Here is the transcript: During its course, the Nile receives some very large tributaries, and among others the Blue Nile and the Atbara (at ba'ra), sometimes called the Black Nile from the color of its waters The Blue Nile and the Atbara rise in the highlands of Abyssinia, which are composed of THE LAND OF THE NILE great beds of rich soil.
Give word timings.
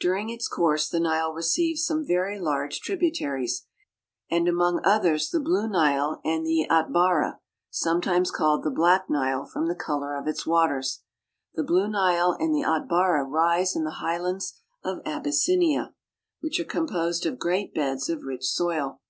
During 0.00 0.30
its 0.30 0.48
course, 0.48 0.88
the 0.88 0.98
Nile 0.98 1.32
receives 1.32 1.86
some 1.86 2.04
very 2.04 2.40
large 2.40 2.80
tributaries, 2.80 3.68
and 4.28 4.48
among 4.48 4.80
others 4.82 5.30
the 5.30 5.38
Blue 5.38 5.68
Nile 5.68 6.20
and 6.24 6.44
the 6.44 6.66
Atbara 6.68 6.76
(at 6.78 6.88
ba'ra), 6.88 7.38
sometimes 7.70 8.32
called 8.32 8.64
the 8.64 8.72
Black 8.72 9.08
Nile 9.08 9.44
from 9.46 9.68
the 9.68 9.76
color 9.76 10.16
of 10.16 10.26
its 10.26 10.44
waters 10.44 11.04
The 11.54 11.62
Blue 11.62 11.86
Nile 11.86 12.36
and 12.40 12.52
the 12.52 12.64
Atbara 12.64 13.22
rise 13.22 13.76
in 13.76 13.84
the 13.84 14.00
highlands 14.02 14.60
of 14.82 15.02
Abyssinia, 15.06 15.94
which 16.40 16.58
are 16.58 16.64
composed 16.64 17.24
of 17.24 17.38
THE 17.38 17.38
LAND 17.38 17.38
OF 17.38 17.40
THE 17.40 17.46
NILE 17.46 17.62
great 17.62 17.74
beds 17.92 18.08
of 18.08 18.22
rich 18.24 18.44
soil. 18.46 19.00